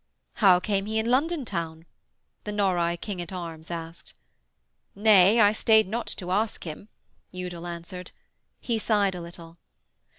[0.37, 1.85] 'How came he in London town?'
[2.43, 4.15] the Norroy King at Arms asked.
[4.95, 6.87] 'Nay, I stayed not to ask him,'
[7.31, 8.09] Udal answered.
[8.59, 9.59] He sighed a little.